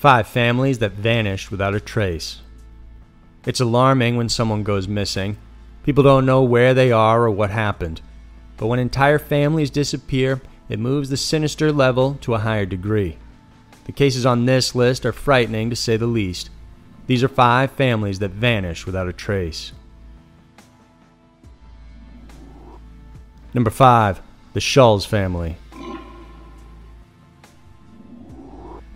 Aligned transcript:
Five 0.00 0.28
families 0.28 0.78
that 0.78 0.92
vanished 0.92 1.50
without 1.50 1.74
a 1.74 1.78
trace. 1.78 2.40
It's 3.44 3.60
alarming 3.60 4.16
when 4.16 4.30
someone 4.30 4.62
goes 4.62 4.88
missing. 4.88 5.36
People 5.82 6.02
don't 6.02 6.24
know 6.24 6.42
where 6.42 6.72
they 6.72 6.90
are 6.90 7.24
or 7.24 7.30
what 7.30 7.50
happened. 7.50 8.00
But 8.56 8.68
when 8.68 8.78
entire 8.78 9.18
families 9.18 9.68
disappear, 9.68 10.40
it 10.70 10.78
moves 10.78 11.10
the 11.10 11.18
sinister 11.18 11.70
level 11.70 12.14
to 12.22 12.32
a 12.32 12.38
higher 12.38 12.64
degree. 12.64 13.18
The 13.84 13.92
cases 13.92 14.24
on 14.24 14.46
this 14.46 14.74
list 14.74 15.04
are 15.04 15.12
frightening 15.12 15.68
to 15.68 15.76
say 15.76 15.98
the 15.98 16.06
least. 16.06 16.48
These 17.06 17.22
are 17.22 17.28
five 17.28 17.70
families 17.72 18.20
that 18.20 18.30
vanish 18.30 18.86
without 18.86 19.06
a 19.06 19.12
trace. 19.12 19.72
Number 23.52 23.68
5. 23.68 24.22
The 24.54 24.60
Schulz 24.60 25.04
family. 25.04 25.56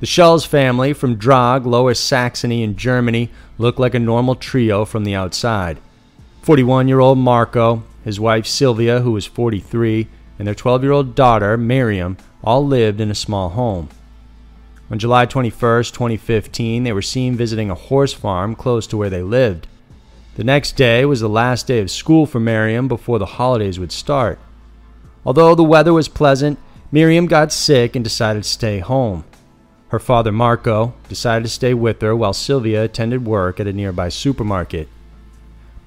The 0.00 0.06
Schulz 0.06 0.44
family 0.44 0.92
from 0.92 1.16
Drage, 1.16 1.64
Lower 1.64 1.94
Saxony 1.94 2.64
in 2.64 2.74
Germany 2.76 3.30
looked 3.58 3.78
like 3.78 3.94
a 3.94 4.00
normal 4.00 4.34
trio 4.34 4.84
from 4.84 5.04
the 5.04 5.14
outside. 5.14 5.78
41 6.42 6.88
year 6.88 6.98
old 6.98 7.16
Marco, 7.16 7.84
his 8.04 8.18
wife 8.18 8.44
Sylvia, 8.44 9.00
who 9.00 9.12
was 9.12 9.24
43, 9.24 10.08
and 10.38 10.48
their 10.48 10.54
12 10.54 10.82
year 10.82 10.92
old 10.92 11.14
daughter, 11.14 11.56
Miriam, 11.56 12.16
all 12.42 12.66
lived 12.66 13.00
in 13.00 13.10
a 13.10 13.14
small 13.14 13.50
home. 13.50 13.88
On 14.90 14.98
July 14.98 15.26
21, 15.26 15.84
2015, 15.84 16.82
they 16.82 16.92
were 16.92 17.00
seen 17.00 17.36
visiting 17.36 17.70
a 17.70 17.76
horse 17.76 18.12
farm 18.12 18.56
close 18.56 18.88
to 18.88 18.96
where 18.96 19.10
they 19.10 19.22
lived. 19.22 19.68
The 20.34 20.44
next 20.44 20.72
day 20.72 21.04
was 21.04 21.20
the 21.20 21.28
last 21.28 21.68
day 21.68 21.78
of 21.78 21.90
school 21.90 22.26
for 22.26 22.40
Miriam 22.40 22.88
before 22.88 23.20
the 23.20 23.26
holidays 23.26 23.78
would 23.78 23.92
start. 23.92 24.40
Although 25.24 25.54
the 25.54 25.62
weather 25.62 25.92
was 25.92 26.08
pleasant, 26.08 26.58
Miriam 26.90 27.26
got 27.26 27.52
sick 27.52 27.94
and 27.94 28.04
decided 28.04 28.42
to 28.42 28.48
stay 28.48 28.80
home. 28.80 29.24
Her 29.94 30.00
father, 30.00 30.32
Marco, 30.32 30.92
decided 31.08 31.44
to 31.44 31.48
stay 31.48 31.72
with 31.72 32.02
her 32.02 32.16
while 32.16 32.32
Sylvia 32.32 32.82
attended 32.82 33.24
work 33.24 33.60
at 33.60 33.68
a 33.68 33.72
nearby 33.72 34.08
supermarket. 34.08 34.88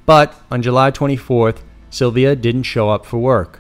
But 0.06 0.34
on 0.50 0.62
July 0.62 0.92
24th, 0.92 1.58
Sylvia 1.90 2.34
didn't 2.34 2.64
show 2.64 2.90
up 2.90 3.06
for 3.06 3.18
work. 3.18 3.60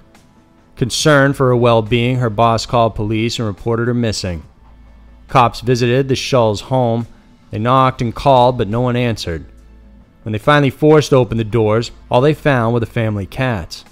Concerned 0.77 1.35
for 1.35 1.47
her 1.47 1.55
well 1.57 1.81
being, 1.81 2.19
her 2.19 2.29
boss 2.29 2.65
called 2.65 2.95
police 2.95 3.39
and 3.39 3.45
reported 3.45 3.89
her 3.89 3.93
missing. 3.93 4.43
Cops 5.27 5.59
visited 5.59 6.07
the 6.07 6.15
Schulz 6.15 6.61
home. 6.61 7.07
They 7.51 7.59
knocked 7.59 8.01
and 8.01 8.15
called, 8.15 8.57
but 8.57 8.69
no 8.69 8.79
one 8.79 8.95
answered. 8.95 9.43
When 10.23 10.31
they 10.31 10.39
finally 10.39 10.69
forced 10.69 11.11
open 11.11 11.37
the 11.37 11.43
doors, 11.43 11.91
all 12.09 12.21
they 12.21 12.33
found 12.33 12.73
were 12.73 12.79
the 12.79 12.85
family 12.85 13.25
cats. 13.25 13.83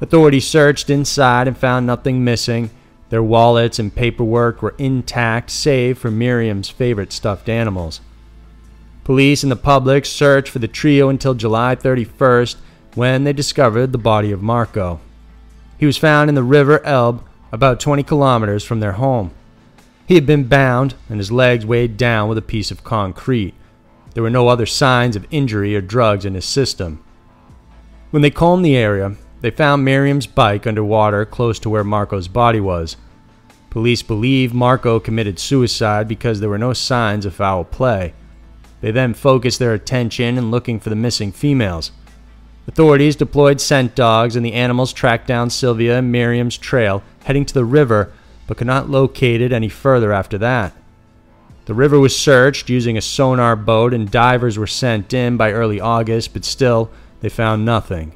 Authorities 0.00 0.46
searched 0.46 0.90
inside 0.90 1.48
and 1.48 1.58
found 1.58 1.88
nothing 1.88 2.22
missing. 2.22 2.70
Their 3.12 3.22
wallets 3.22 3.78
and 3.78 3.94
paperwork 3.94 4.62
were 4.62 4.74
intact, 4.78 5.50
save 5.50 5.98
for 5.98 6.10
Miriam's 6.10 6.70
favorite 6.70 7.12
stuffed 7.12 7.46
animals. 7.46 8.00
Police 9.04 9.42
and 9.42 9.52
the 9.52 9.56
public 9.56 10.06
searched 10.06 10.48
for 10.48 10.60
the 10.60 10.66
trio 10.66 11.10
until 11.10 11.34
July 11.34 11.76
31st 11.76 12.56
when 12.94 13.24
they 13.24 13.34
discovered 13.34 13.92
the 13.92 13.98
body 13.98 14.32
of 14.32 14.40
Marco. 14.40 14.98
He 15.76 15.84
was 15.84 15.98
found 15.98 16.30
in 16.30 16.34
the 16.34 16.42
River 16.42 16.82
Elbe, 16.86 17.22
about 17.52 17.80
20 17.80 18.02
kilometers 18.02 18.64
from 18.64 18.80
their 18.80 18.92
home. 18.92 19.30
He 20.06 20.14
had 20.14 20.24
been 20.24 20.44
bound 20.48 20.94
and 21.10 21.18
his 21.18 21.30
legs 21.30 21.66
weighed 21.66 21.98
down 21.98 22.30
with 22.30 22.38
a 22.38 22.40
piece 22.40 22.70
of 22.70 22.82
concrete. 22.82 23.52
There 24.14 24.22
were 24.22 24.30
no 24.30 24.48
other 24.48 24.64
signs 24.64 25.16
of 25.16 25.26
injury 25.30 25.76
or 25.76 25.82
drugs 25.82 26.24
in 26.24 26.32
his 26.32 26.46
system. 26.46 27.04
When 28.10 28.22
they 28.22 28.30
combed 28.30 28.64
the 28.64 28.74
area, 28.74 29.16
they 29.42 29.50
found 29.50 29.84
Miriam's 29.84 30.26
bike 30.26 30.66
underwater 30.66 31.26
close 31.26 31.58
to 31.58 31.68
where 31.68 31.84
Marco's 31.84 32.28
body 32.28 32.60
was. 32.60 32.96
Police 33.70 34.02
believe 34.02 34.54
Marco 34.54 35.00
committed 35.00 35.38
suicide 35.38 36.06
because 36.06 36.38
there 36.40 36.48
were 36.48 36.58
no 36.58 36.72
signs 36.72 37.26
of 37.26 37.34
foul 37.34 37.64
play. 37.64 38.14
They 38.80 38.92
then 38.92 39.14
focused 39.14 39.58
their 39.58 39.74
attention 39.74 40.38
in 40.38 40.50
looking 40.50 40.78
for 40.78 40.90
the 40.90 40.96
missing 40.96 41.32
females. 41.32 41.90
Authorities 42.68 43.16
deployed 43.16 43.60
scent 43.60 43.96
dogs 43.96 44.36
and 44.36 44.46
the 44.46 44.52
animals 44.52 44.92
tracked 44.92 45.26
down 45.26 45.50
Sylvia 45.50 45.98
and 45.98 46.12
Miriam's 46.12 46.56
trail, 46.56 47.02
heading 47.24 47.44
to 47.44 47.54
the 47.54 47.64
river 47.64 48.12
but 48.46 48.56
could 48.56 48.66
not 48.66 48.90
locate 48.90 49.40
it 49.40 49.52
any 49.52 49.68
further 49.68 50.12
after 50.12 50.38
that. 50.38 50.72
The 51.64 51.74
river 51.74 51.98
was 51.98 52.16
searched 52.16 52.68
using 52.68 52.96
a 52.96 53.00
sonar 53.00 53.56
boat 53.56 53.92
and 53.92 54.10
divers 54.10 54.58
were 54.58 54.66
sent 54.66 55.12
in 55.12 55.36
by 55.36 55.52
early 55.52 55.80
August, 55.80 56.32
but 56.32 56.44
still, 56.44 56.90
they 57.20 57.28
found 57.28 57.64
nothing. 57.64 58.12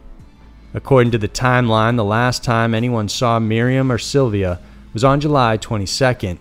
According 0.76 1.12
to 1.12 1.19
the 1.19 1.26
timeline, 1.26 1.97
the 1.97 2.04
last 2.04 2.44
time 2.44 2.75
anyone 2.75 3.09
saw 3.09 3.38
Miriam 3.38 3.91
or 3.91 3.97
Sylvia 3.97 4.60
was 4.92 5.04
on 5.04 5.20
July 5.20 5.56
22nd. 5.56 6.37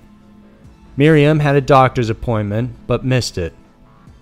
Miriam 0.98 1.40
had 1.40 1.56
a 1.56 1.62
doctor's 1.62 2.10
appointment 2.10 2.76
but 2.86 3.06
missed 3.06 3.38
it. 3.38 3.54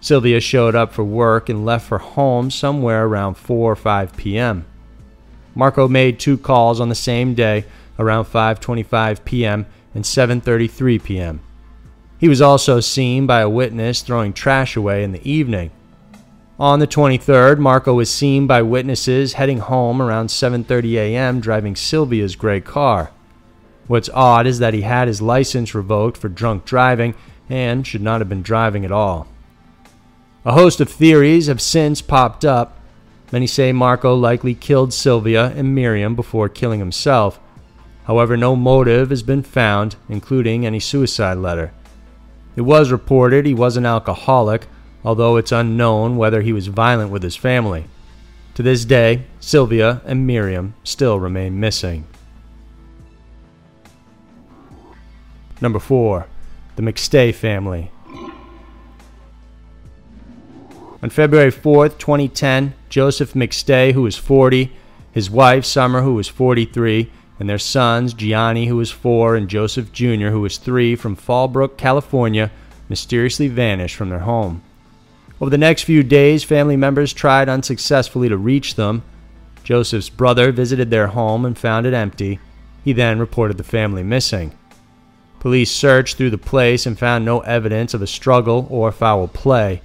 Sylvia 0.02 0.40
showed 0.40 0.76
up 0.76 0.94
for 0.94 1.04
work 1.04 1.50
and 1.50 1.66
left 1.66 1.88
for 1.88 1.98
home 1.98 2.52
somewhere 2.52 3.08
around 3.08 3.36
4 3.36 3.72
or 3.72 3.76
5 3.76 4.16
p.m. 4.16 4.66
Marco 5.56 5.88
made 5.88 6.20
two 6.20 6.38
calls 6.38 6.80
on 6.80 6.90
the 6.90 6.96
same 6.96 7.34
day 7.34 7.66
around 7.98 8.26
5:25 8.26 9.26
p.m. 9.26 9.66
and 9.96 10.04
7:33 10.04 11.04
p.m. 11.04 11.40
He 12.20 12.30
was 12.30 12.42
also 12.42 12.80
seen 12.82 13.26
by 13.26 13.42
a 13.42 13.50
witness 13.50 14.04
throwing 14.04 14.34
trash 14.34 14.76
away 14.76 15.04
in 15.04 15.12
the 15.12 15.28
evening. 15.28 15.72
On 16.60 16.78
the 16.78 16.86
23rd, 16.86 17.58
Marco 17.58 17.96
was 17.96 18.12
seen 18.12 18.46
by 18.46 18.62
witnesses 18.62 19.34
heading 19.34 19.58
home 19.58 20.00
around 20.00 20.28
7:30 20.28 20.94
a.m. 20.98 21.40
driving 21.40 21.76
Sylvia's 21.76 22.36
gray 22.36 22.62
car. 22.62 23.10
What's 23.88 24.10
odd 24.14 24.46
is 24.46 24.60
that 24.60 24.76
he 24.76 24.82
had 24.82 25.08
his 25.08 25.20
license 25.20 25.74
revoked 25.74 26.16
for 26.16 26.30
drunk 26.30 26.64
driving 26.64 27.16
and 27.50 27.88
should 27.88 28.04
not 28.04 28.22
have 28.22 28.30
been 28.30 28.44
driving 28.44 28.86
at 28.86 28.92
all. 28.92 29.28
A 30.46 30.54
host 30.54 30.80
of 30.80 30.90
theories 30.90 31.48
have 31.48 31.60
since 31.60 32.04
popped 32.04 32.46
up. 32.46 32.80
Many 33.32 33.48
say 33.48 33.72
Marco 33.72 34.14
likely 34.14 34.54
killed 34.54 34.94
Sylvia 34.94 35.52
and 35.56 35.74
Miriam 35.74 36.14
before 36.16 36.50
killing 36.50 36.80
himself. 36.80 37.40
However, 38.04 38.38
no 38.38 38.56
motive 38.56 39.10
has 39.10 39.24
been 39.24 39.42
found, 39.42 39.96
including 40.08 40.68
any 40.68 40.80
suicide 40.80 41.38
letter. 41.40 41.74
It 42.56 42.62
was 42.62 42.92
reported 42.92 43.48
he 43.48 43.56
was 43.56 43.76
an 43.76 43.88
alcoholic, 43.88 44.68
although 45.04 45.38
it's 45.38 45.52
unknown 45.52 46.18
whether 46.18 46.42
he 46.42 46.54
was 46.54 46.68
violent 46.68 47.12
with 47.12 47.24
his 47.24 47.36
family. 47.36 47.86
To 48.56 48.64
this 48.64 48.86
day, 48.86 49.26
Sylvia 49.40 50.02
and 50.06 50.28
Miriam 50.28 50.76
still 50.84 51.20
remain 51.20 51.60
missing. 51.60 52.06
Number 55.60 55.80
4. 55.80 56.28
The 56.76 56.82
McStay 56.82 57.34
family. 57.34 57.92
On 61.02 61.10
February 61.10 61.52
4th, 61.52 61.98
2010, 61.98 62.74
Joseph 62.90 63.34
McStay, 63.34 63.94
who 63.94 64.04
was 64.04 64.16
40, 64.16 64.72
his 65.12 65.30
wife, 65.30 65.66
Summer, 65.66 66.02
who 66.02 66.14
was 66.14 66.28
43, 66.28 67.12
and 67.40 67.50
their 67.50 67.58
sons, 67.58 68.14
Gianni, 68.14 68.68
who 68.68 68.78
was 68.78 68.92
four, 68.92 69.36
and 69.36 69.50
Joseph 69.50 69.92
Jr., 69.92 70.30
who 70.30 70.42
was 70.42 70.58
three, 70.58 70.96
from 70.96 71.16
Fallbrook, 71.16 71.78
California, 71.78 72.52
mysteriously 72.88 73.48
vanished 73.48 73.96
from 73.96 74.10
their 74.10 74.20
home. 74.20 74.62
Over 75.42 75.50
the 75.50 75.58
next 75.58 75.84
few 75.84 76.04
days, 76.04 76.44
family 76.44 76.78
members 76.78 77.14
tried 77.14 77.50
unsuccessfully 77.50 78.30
to 78.30 78.38
reach 78.38 78.76
them. 78.76 79.04
Joseph's 79.64 80.10
brother 80.10 80.52
visited 80.52 80.90
their 80.90 81.08
home 81.08 81.46
and 81.46 81.58
found 81.58 81.86
it 81.86 81.94
empty. 81.94 82.40
He 82.84 82.94
then 82.94 83.20
reported 83.20 83.58
the 83.58 83.64
family 83.64 84.04
missing. 84.04 84.58
Police 85.40 85.72
searched 85.72 86.16
through 86.16 86.30
the 86.30 86.38
place 86.38 86.86
and 86.86 86.98
found 86.98 87.26
no 87.26 87.42
evidence 87.42 87.94
of 87.94 88.02
a 88.02 88.08
struggle 88.08 88.68
or 88.70 88.92
foul 88.92 89.28
play. 89.28 89.82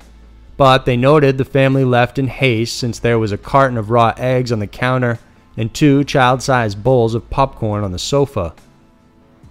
But 0.56 0.86
they 0.86 0.96
noted 0.96 1.38
the 1.38 1.44
family 1.44 1.84
left 1.84 2.18
in 2.18 2.28
haste 2.28 2.76
since 2.76 2.98
there 2.98 3.18
was 3.18 3.32
a 3.32 3.38
carton 3.38 3.78
of 3.78 3.90
raw 3.90 4.12
eggs 4.16 4.52
on 4.52 4.58
the 4.58 4.66
counter 4.66 5.18
and 5.56 5.72
two 5.72 6.04
child 6.04 6.42
sized 6.42 6.82
bowls 6.84 7.14
of 7.14 7.30
popcorn 7.30 7.82
on 7.82 7.92
the 7.92 7.98
sofa. 7.98 8.54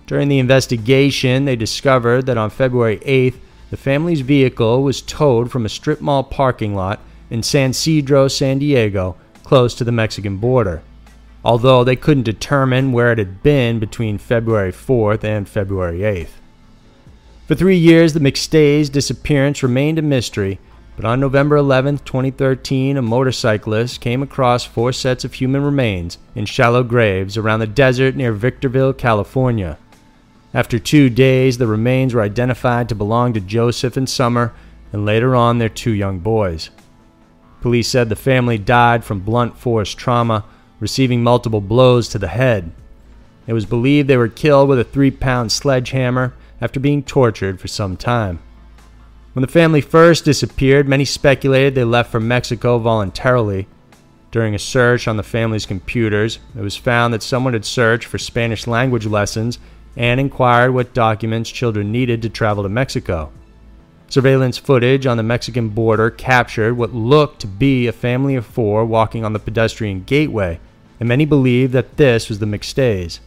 During 0.05 0.29
the 0.29 0.39
investigation, 0.39 1.43
they 1.43 1.57
discovered 1.57 2.25
that 2.27 2.37
on 2.37 2.49
February 2.49 2.99
8th, 2.99 3.35
the 3.69 3.77
family's 3.77 4.21
vehicle 4.21 4.81
was 4.81 5.01
towed 5.01 5.51
from 5.51 5.65
a 5.65 5.69
strip 5.69 5.99
mall 5.99 6.23
parking 6.23 6.73
lot 6.73 6.99
in 7.29 7.43
San 7.43 7.71
Ysidro, 7.71 8.27
San 8.27 8.59
Diego, 8.59 9.17
close 9.43 9.73
to 9.75 9.83
the 9.83 9.91
Mexican 9.91 10.37
border, 10.37 10.81
although 11.43 11.83
they 11.83 11.95
couldn't 11.95 12.23
determine 12.23 12.91
where 12.91 13.11
it 13.11 13.17
had 13.17 13.43
been 13.43 13.79
between 13.79 14.17
February 14.17 14.71
4th 14.71 15.23
and 15.23 15.47
February 15.47 15.99
8th. 15.99 16.29
For 17.47 17.55
three 17.55 17.77
years, 17.77 18.13
the 18.13 18.19
McStays' 18.19 18.91
disappearance 18.91 19.63
remained 19.63 19.99
a 19.99 20.01
mystery, 20.01 20.59
but 20.97 21.05
on 21.05 21.19
November 21.19 21.55
11, 21.57 21.99
2013, 21.99 22.97
a 22.97 23.01
motorcyclist 23.01 24.01
came 24.01 24.23
across 24.23 24.65
four 24.65 24.91
sets 24.91 25.23
of 25.23 25.33
human 25.33 25.61
remains 25.61 26.17
in 26.35 26.45
shallow 26.45 26.83
graves 26.83 27.37
around 27.37 27.59
the 27.59 27.67
desert 27.67 28.15
near 28.15 28.33
Victorville, 28.33 28.93
California. 28.93 29.77
After 30.53 30.79
two 30.79 31.09
days, 31.09 31.57
the 31.57 31.67
remains 31.67 32.13
were 32.13 32.21
identified 32.21 32.89
to 32.89 32.95
belong 32.95 33.33
to 33.33 33.41
Joseph 33.41 33.97
and 33.97 34.07
Summer, 34.07 34.53
and 34.93 35.05
later 35.05 35.35
on, 35.35 35.57
their 35.57 35.69
two 35.69 35.91
young 35.91 36.19
boys. 36.19 36.69
Police 37.61 37.89
said 37.89 38.09
the 38.09 38.15
family 38.15 38.57
died 38.57 39.03
from 39.03 39.19
blunt 39.19 39.57
force 39.57 39.93
trauma, 39.93 40.45
receiving 40.79 41.21
multiple 41.21 41.59
blows 41.59 42.07
to 42.09 42.19
the 42.19 42.29
head. 42.29 42.71
It 43.45 43.53
was 43.53 43.65
believed 43.65 44.07
they 44.07 44.17
were 44.17 44.27
killed 44.27 44.69
with 44.69 44.79
a 44.79 44.83
three 44.83 45.11
pound 45.11 45.51
sledgehammer 45.51 46.33
after 46.61 46.79
being 46.79 47.03
tortured 47.03 47.59
for 47.59 47.67
some 47.67 47.97
time. 47.97 48.39
When 49.33 49.41
the 49.41 49.47
family 49.47 49.81
first 49.81 50.25
disappeared, 50.25 50.87
many 50.87 51.05
speculated 51.05 51.75
they 51.75 51.83
left 51.83 52.11
for 52.11 52.19
Mexico 52.19 52.79
voluntarily. 52.79 53.67
During 54.31 54.55
a 54.55 54.59
search 54.59 55.07
on 55.07 55.17
the 55.17 55.23
family's 55.23 55.65
computers, 55.65 56.39
it 56.55 56.61
was 56.61 56.75
found 56.75 57.13
that 57.13 57.23
someone 57.23 57.53
had 57.53 57.65
searched 57.65 58.07
for 58.07 58.17
Spanish 58.17 58.67
language 58.67 59.05
lessons 59.05 59.59
and 59.97 60.19
inquired 60.19 60.73
what 60.73 60.93
documents 60.93 61.49
children 61.49 61.91
needed 61.91 62.21
to 62.21 62.29
travel 62.29 62.63
to 62.63 62.69
Mexico. 62.69 63.31
Surveillance 64.07 64.57
footage 64.57 65.05
on 65.05 65.17
the 65.17 65.23
Mexican 65.23 65.69
border 65.69 66.09
captured 66.09 66.77
what 66.77 66.93
looked 66.93 67.41
to 67.41 67.47
be 67.47 67.87
a 67.87 67.91
family 67.91 68.35
of 68.35 68.45
four 68.45 68.85
walking 68.85 69.25
on 69.25 69.33
the 69.33 69.39
pedestrian 69.39 70.03
gateway, 70.03 70.59
and 70.99 71.09
many 71.09 71.25
believed 71.25 71.73
that 71.73 71.97
this 71.97 72.29
was 72.29 72.39
the 72.39 72.45
McStays. 72.45 73.19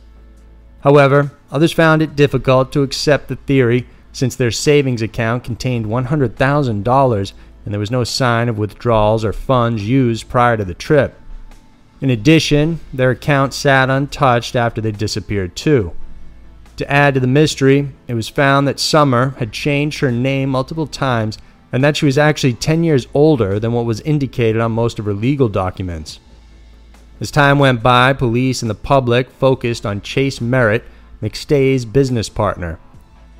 However, 0.81 1.33
others 1.51 1.73
found 1.73 2.01
it 2.01 2.17
difficult 2.17 2.73
to 2.73 2.83
accept 2.83 3.29
the 3.29 3.37
theory 3.37 3.87
since 4.13 4.35
their 4.35 4.51
savings 4.51 5.03
account 5.03 5.45
contained 5.45 5.87
$100,000 5.87 7.33
and 7.65 7.75
there 7.75 7.81
was 7.81 7.91
no 7.91 8.05
sign 8.05 8.49
of 8.49 8.59
withdrawals 8.59 9.25
or 9.25 9.33
funds 9.33 9.87
used 9.87 10.29
prior 10.29 10.57
to 10.57 10.65
the 10.65 10.75
trip. 10.75 11.21
In 12.01 12.09
addition, 12.09 12.81
their 12.93 13.11
account 13.11 13.53
sat 13.53 13.91
untouched 13.91 14.57
after 14.57 14.81
they 14.81 14.93
disappeared 14.93 15.55
too. 15.55 15.95
To 16.81 16.91
add 16.91 17.13
to 17.13 17.21
the 17.21 17.27
mystery, 17.27 17.91
it 18.09 18.15
was 18.15 18.31
found 18.31 18.67
that 18.67 18.81
Summer 18.81 19.35
had 19.39 19.53
changed 19.53 20.01
her 20.01 20.11
name 20.11 20.49
multiple 20.49 20.87
times 20.87 21.37
and 21.73 21.85
that 21.85 21.99
she 21.99 22.07
was 22.07 22.17
actually 22.17 22.55
10 22.55 22.85
years 22.85 23.07
older 23.13 23.61
than 23.61 23.75
what 23.75 23.85
was 23.85 24.01
indicated 24.01 24.63
on 24.63 24.73
most 24.73 24.99
of 24.99 25.05
her 25.05 25.13
legal 25.13 25.51
documents. 25.51 26.21
As 27.21 27.31
time 27.31 27.59
went 27.59 27.83
by, 27.83 28.15
police 28.15 28.63
and 28.63 28.71
the 28.71 28.75
public 28.75 29.29
focused 29.29 29.85
on 29.85 30.01
Chase 30.01 30.41
Merritt, 30.41 30.85
McStay's 31.21 31.85
business 31.85 32.31
partner. 32.31 32.79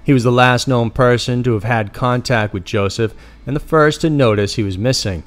He 0.05 0.13
was 0.13 0.25
the 0.25 0.31
last 0.31 0.69
known 0.69 0.91
person 0.91 1.43
to 1.45 1.55
have 1.55 1.65
had 1.65 1.95
contact 1.95 2.53
with 2.53 2.67
Joseph 2.67 3.15
and 3.47 3.57
the 3.57 3.61
first 3.61 4.03
to 4.03 4.11
notice 4.11 4.57
he 4.57 4.63
was 4.63 4.77
missing. 4.77 5.23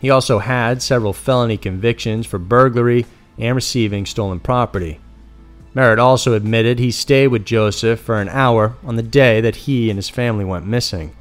He 0.00 0.10
also 0.10 0.40
had 0.40 0.82
several 0.82 1.12
felony 1.12 1.58
convictions 1.58 2.26
for 2.26 2.40
burglary 2.40 3.06
and 3.38 3.54
receiving 3.54 4.04
stolen 4.04 4.40
property. 4.40 4.98
Merritt 5.76 5.98
also 5.98 6.32
admitted 6.32 6.78
he 6.78 6.90
stayed 6.90 7.28
with 7.28 7.44
Joseph 7.44 8.00
for 8.00 8.18
an 8.18 8.30
hour 8.30 8.76
on 8.82 8.96
the 8.96 9.02
day 9.02 9.42
that 9.42 9.56
he 9.56 9.90
and 9.90 9.98
his 9.98 10.08
family 10.08 10.42
went 10.42 10.66
missing. 10.66 11.14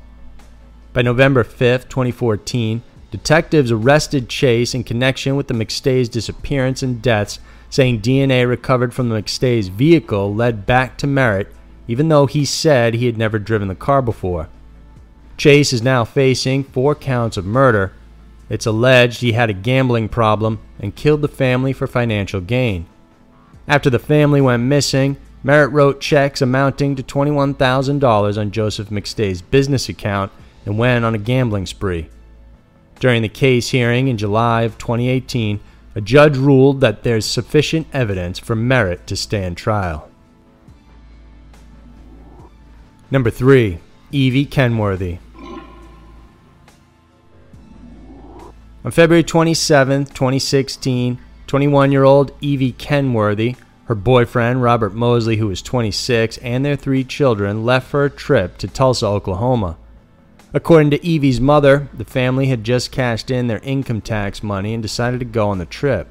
By 0.94 1.02
November 1.02 1.44
5, 1.44 1.90
2014, 1.90 2.82
detectives 3.12 3.70
arrested 3.70 4.30
Chase 4.30 4.74
in 4.74 4.86
connection 4.86 5.36
with 5.36 5.50
the 5.50 5.54
McStay's 5.54 6.08
disappearance 6.08 6.82
and 6.82 7.02
deaths, 7.02 7.40
saying 7.70 8.00
DNA 8.00 8.48
recovered 8.48 8.94
from 8.94 9.10
the 9.10 9.22
McStay's 9.22 9.68
vehicle 9.68 10.34
led 10.34 10.66
back 10.66 10.98
to 11.00 11.06
Merritt, 11.06 11.54
even 11.90 12.08
though 12.08 12.26
he 12.26 12.46
said 12.46 12.94
he 12.94 13.08
had 13.08 13.18
never 13.18 13.38
driven 13.38 13.68
the 13.68 13.76
car 13.76 14.02
before. 14.02 14.48
Chase 15.36 15.74
is 15.74 15.82
now 15.82 16.06
facing 16.06 16.64
four 16.64 16.96
counts 16.96 17.36
of 17.36 17.46
murder. 17.46 17.92
It's 18.50 18.66
alleged 18.66 19.20
he 19.20 19.34
had 19.34 19.50
a 19.50 19.54
gambling 19.54 20.08
problem 20.08 20.60
and 20.80 20.96
killed 20.96 21.24
the 21.24 21.28
family 21.28 21.74
for 21.74 21.88
financial 21.88 22.40
gain. 22.40 22.86
After 23.68 23.90
the 23.90 24.00
family 24.00 24.42
went 24.42 24.64
missing, 24.64 25.18
Merritt 25.44 25.72
wrote 25.72 26.02
checks 26.02 26.42
amounting 26.42 26.96
to 26.96 27.04
$21,000 27.04 28.38
on 28.38 28.52
Joseph 28.52 28.90
McStay's 28.90 29.42
business 29.42 29.90
account 29.90 30.32
and 30.66 30.78
went 30.78 31.06
on 31.06 31.16
a 31.16 31.20
gambling 31.20 31.66
spree. 31.66 32.10
During 33.00 33.22
the 33.22 33.30
case 33.30 33.70
hearing 33.70 34.08
in 34.08 34.18
July 34.18 34.64
of 34.64 34.78
2018, 34.78 35.60
a 35.96 36.02
judge 36.02 36.38
ruled 36.38 36.82
that 36.82 37.04
there's 37.04 37.26
sufficient 37.26 37.88
evidence 37.94 38.38
for 38.40 38.56
Merritt 38.56 39.08
to 39.08 39.16
stand 39.16 39.58
trial. 39.58 40.10
Number 43.12 43.30
3. 43.30 43.80
Evie 44.12 44.46
Kenworthy. 44.46 45.20
On 48.84 48.92
February 48.92 49.24
27, 49.24 50.06
2016, 50.06 51.20
21 51.48 51.92
year 51.92 52.04
old 52.04 52.32
Evie 52.42 52.72
Kenworthy, 52.72 53.56
her 53.86 53.96
boyfriend 53.96 54.64
Robert 54.64 54.94
Mosley, 54.94 55.38
who 55.38 55.48
was 55.48 55.62
26, 55.62 56.38
and 56.40 56.66
their 56.66 56.76
three 56.76 57.04
children 57.04 57.64
left 57.64 57.88
for 57.88 58.04
a 58.04 58.10
trip 58.10 58.58
to 58.58 58.68
Tulsa, 58.68 59.06
Oklahoma. 59.06 59.78
According 60.54 60.92
to 60.92 61.08
Evie's 61.08 61.42
mother, 61.42 61.90
the 61.94 62.06
family 62.06 62.48
had 62.48 62.64
just 62.64 62.92
cashed 62.92 63.30
in 63.30 63.48
their 63.48 63.60
income 63.60 64.02
tax 64.02 64.42
money 64.42 64.74
and 64.74 64.82
decided 64.82 65.20
to 65.20 65.26
go 65.26 65.50
on 65.50 65.60
the 65.60 65.66
trip. 65.66 66.08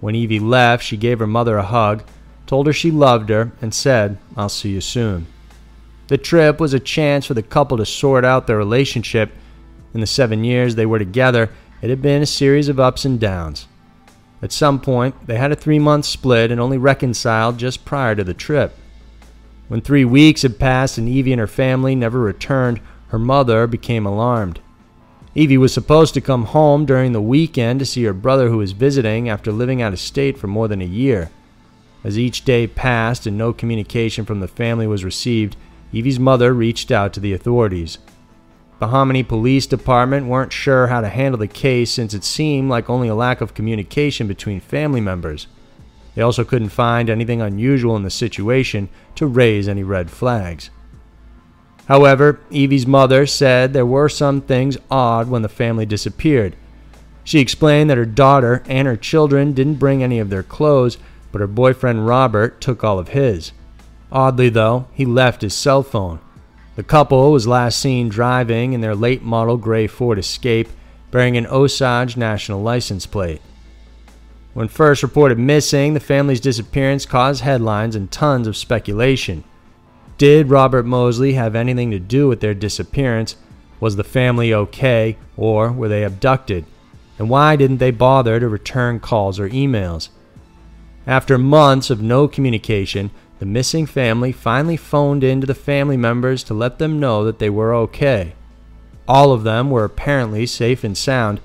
When 0.00 0.14
Evie 0.14 0.38
left, 0.38 0.84
she 0.84 0.96
gave 0.96 1.18
her 1.18 1.26
mother 1.26 1.58
a 1.58 1.62
hug, 1.64 2.04
told 2.46 2.66
her 2.66 2.72
she 2.72 2.90
loved 2.90 3.28
her, 3.28 3.52
and 3.60 3.74
said, 3.74 4.18
I'll 4.36 4.48
see 4.48 4.70
you 4.70 4.80
soon. 4.80 5.26
The 6.08 6.16
trip 6.16 6.60
was 6.60 6.72
a 6.72 6.80
chance 6.80 7.26
for 7.26 7.34
the 7.34 7.42
couple 7.42 7.76
to 7.76 7.84
sort 7.84 8.24
out 8.24 8.46
their 8.46 8.56
relationship. 8.56 9.32
In 9.92 10.00
the 10.00 10.06
seven 10.06 10.44
years 10.44 10.76
they 10.76 10.86
were 10.86 11.00
together, 11.00 11.50
it 11.82 11.90
had 11.90 12.00
been 12.00 12.22
a 12.22 12.26
series 12.26 12.68
of 12.68 12.78
ups 12.78 13.04
and 13.04 13.18
downs. 13.18 13.66
At 14.42 14.52
some 14.52 14.80
point, 14.80 15.26
they 15.26 15.36
had 15.36 15.52
a 15.52 15.56
three 15.56 15.78
month 15.78 16.04
split 16.04 16.50
and 16.50 16.60
only 16.60 16.78
reconciled 16.78 17.58
just 17.58 17.84
prior 17.84 18.14
to 18.14 18.24
the 18.24 18.34
trip. 18.34 18.76
When 19.68 19.80
three 19.80 20.04
weeks 20.04 20.42
had 20.42 20.58
passed 20.58 20.98
and 20.98 21.08
Evie 21.08 21.32
and 21.32 21.40
her 21.40 21.46
family 21.46 21.94
never 21.94 22.20
returned, 22.20 22.80
her 23.08 23.18
mother 23.18 23.66
became 23.66 24.06
alarmed. 24.06 24.60
Evie 25.34 25.58
was 25.58 25.72
supposed 25.72 26.14
to 26.14 26.20
come 26.20 26.46
home 26.46 26.86
during 26.86 27.12
the 27.12 27.20
weekend 27.20 27.78
to 27.80 27.86
see 27.86 28.04
her 28.04 28.12
brother 28.12 28.48
who 28.48 28.58
was 28.58 28.72
visiting 28.72 29.28
after 29.28 29.52
living 29.52 29.82
out 29.82 29.92
of 29.92 29.98
state 29.98 30.38
for 30.38 30.46
more 30.46 30.68
than 30.68 30.80
a 30.80 30.86
year. 30.86 31.30
As 32.04 32.18
each 32.18 32.44
day 32.44 32.66
passed 32.66 33.26
and 33.26 33.36
no 33.36 33.52
communication 33.52 34.24
from 34.24 34.40
the 34.40 34.48
family 34.48 34.86
was 34.86 35.04
received, 35.04 35.56
Evie's 35.92 36.20
mother 36.20 36.54
reached 36.54 36.90
out 36.90 37.12
to 37.12 37.20
the 37.20 37.32
authorities. 37.32 37.98
The 38.78 38.88
Hominy 38.88 39.22
Police 39.22 39.66
Department 39.66 40.26
weren't 40.26 40.52
sure 40.52 40.88
how 40.88 41.00
to 41.00 41.08
handle 41.08 41.38
the 41.38 41.48
case 41.48 41.90
since 41.90 42.12
it 42.12 42.24
seemed 42.24 42.68
like 42.68 42.90
only 42.90 43.08
a 43.08 43.14
lack 43.14 43.40
of 43.40 43.54
communication 43.54 44.26
between 44.26 44.60
family 44.60 45.00
members. 45.00 45.46
They 46.14 46.20
also 46.20 46.44
couldn't 46.44 46.68
find 46.68 47.08
anything 47.08 47.40
unusual 47.40 47.96
in 47.96 48.02
the 48.02 48.10
situation 48.10 48.90
to 49.14 49.26
raise 49.26 49.66
any 49.66 49.82
red 49.82 50.10
flags. 50.10 50.68
However, 51.88 52.40
Evie's 52.50 52.86
mother 52.86 53.26
said 53.26 53.72
there 53.72 53.86
were 53.86 54.10
some 54.10 54.42
things 54.42 54.76
odd 54.90 55.30
when 55.30 55.40
the 55.40 55.48
family 55.48 55.86
disappeared. 55.86 56.54
She 57.24 57.38
explained 57.40 57.88
that 57.88 57.98
her 57.98 58.04
daughter 58.04 58.62
and 58.66 58.86
her 58.86 58.96
children 58.96 59.52
didn't 59.52 59.74
bring 59.74 60.02
any 60.02 60.18
of 60.18 60.28
their 60.28 60.42
clothes, 60.42 60.98
but 61.32 61.40
her 61.40 61.46
boyfriend 61.46 62.06
Robert 62.06 62.60
took 62.60 62.84
all 62.84 62.98
of 62.98 63.08
his. 63.08 63.52
Oddly, 64.12 64.50
though, 64.50 64.88
he 64.92 65.06
left 65.06 65.42
his 65.42 65.54
cell 65.54 65.82
phone. 65.82 66.20
The 66.76 66.82
couple 66.82 67.32
was 67.32 67.48
last 67.48 67.78
seen 67.78 68.10
driving 68.10 68.74
in 68.74 68.82
their 68.82 68.94
late 68.94 69.22
model 69.22 69.56
gray 69.56 69.86
Ford 69.86 70.18
Escape, 70.18 70.68
bearing 71.10 71.38
an 71.38 71.46
Osage 71.46 72.18
national 72.18 72.60
license 72.60 73.06
plate. 73.06 73.40
When 74.52 74.68
first 74.68 75.02
reported 75.02 75.38
missing, 75.38 75.94
the 75.94 76.00
family's 76.00 76.40
disappearance 76.40 77.06
caused 77.06 77.42
headlines 77.42 77.96
and 77.96 78.10
tons 78.12 78.46
of 78.46 78.58
speculation. 78.58 79.42
Did 80.18 80.50
Robert 80.50 80.84
Mosley 80.84 81.32
have 81.32 81.54
anything 81.54 81.90
to 81.92 81.98
do 81.98 82.28
with 82.28 82.40
their 82.40 82.54
disappearance? 82.54 83.36
Was 83.80 83.96
the 83.96 84.04
family 84.04 84.52
okay, 84.52 85.16
or 85.36 85.72
were 85.72 85.88
they 85.88 86.04
abducted? 86.04 86.66
And 87.18 87.30
why 87.30 87.56
didn't 87.56 87.78
they 87.78 87.90
bother 87.90 88.38
to 88.38 88.48
return 88.48 89.00
calls 89.00 89.40
or 89.40 89.48
emails? 89.48 90.10
After 91.06 91.38
months 91.38 91.88
of 91.88 92.02
no 92.02 92.28
communication, 92.28 93.10
the 93.38 93.46
missing 93.46 93.86
family 93.86 94.32
finally 94.32 94.76
phoned 94.76 95.22
in 95.22 95.40
to 95.40 95.46
the 95.46 95.54
family 95.54 95.96
members 95.96 96.42
to 96.44 96.54
let 96.54 96.78
them 96.78 96.98
know 96.98 97.24
that 97.24 97.38
they 97.38 97.50
were 97.50 97.74
okay. 97.74 98.34
All 99.06 99.32
of 99.32 99.44
them 99.44 99.70
were 99.70 99.84
apparently 99.84 100.46
safe 100.46 100.82
and 100.82 100.96
sound. 100.96 101.40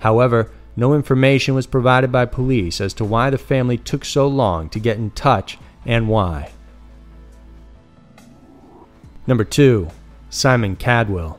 However, 0.00 0.50
no 0.74 0.92
information 0.92 1.54
was 1.54 1.66
provided 1.66 2.12
by 2.12 2.26
police 2.26 2.80
as 2.80 2.92
to 2.94 3.04
why 3.04 3.30
the 3.30 3.38
family 3.38 3.78
took 3.78 4.04
so 4.04 4.26
long 4.26 4.68
to 4.70 4.80
get 4.80 4.98
in 4.98 5.10
touch 5.10 5.56
and 5.86 6.08
why. 6.08 6.50
Number 9.26 9.44
2. 9.44 9.88
Simon 10.28 10.76
Kadwill. 10.76 11.38